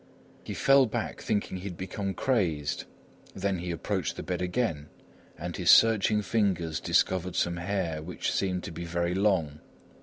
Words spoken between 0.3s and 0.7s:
He